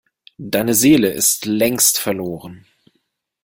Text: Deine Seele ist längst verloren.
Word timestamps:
Deine 0.39 0.73
Seele 0.73 1.11
ist 1.11 1.45
längst 1.45 1.99
verloren. 1.99 2.65